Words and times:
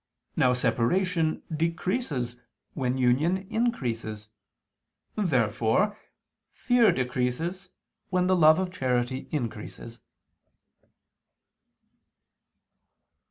Now 0.35 0.53
separation 0.53 1.43
decreases 1.55 2.35
when 2.73 2.97
union 2.97 3.37
increases. 3.51 4.29
Therefore 5.15 5.95
fear 6.51 6.91
decreases 6.91 7.69
when 8.09 8.25
the 8.25 8.35
love 8.35 8.57
of 8.57 8.71
charity 8.71 9.27
increases. 9.29 10.01